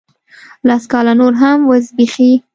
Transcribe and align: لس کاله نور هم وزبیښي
لس 0.67 0.83
کاله 0.91 1.13
نور 1.19 1.33
هم 1.41 1.57
وزبیښي 1.69 2.31